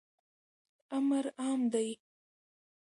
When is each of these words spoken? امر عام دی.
امر 0.97 1.25
عام 1.39 1.61
دی. 1.71 1.89